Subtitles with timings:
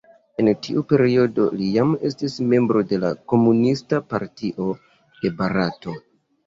[0.43, 4.73] En tiu periodo li jam estis membro de la Komunista Partio
[5.23, 5.97] de Barato.